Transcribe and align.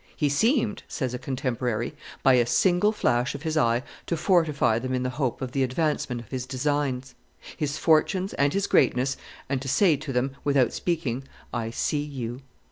"He 0.15 0.29
seemed," 0.29 0.81
says 0.87 1.13
a 1.13 1.19
contemporary, 1.19 1.93
"by 2.23 2.33
a 2.33 2.45
single 2.47 2.91
flash 2.91 3.35
of 3.35 3.43
his 3.43 3.55
eye 3.55 3.83
to 4.07 4.17
fortify 4.17 4.79
them 4.79 4.95
in 4.95 5.03
the 5.03 5.11
hope 5.11 5.43
of 5.43 5.51
the 5.51 5.61
advancement 5.61 6.19
of 6.21 6.29
his 6.29 6.47
designs; 6.47 7.13
his 7.55 7.77
fortunes, 7.77 8.33
and 8.33 8.51
his 8.51 8.65
greatness, 8.65 9.15
and 9.47 9.61
to 9.61 9.67
say 9.67 9.95
to 9.97 10.11
them, 10.11 10.35
without 10.43 10.73
speaking, 10.73 11.23
I 11.53 11.69
see 11.69 12.01
you." 12.01 12.41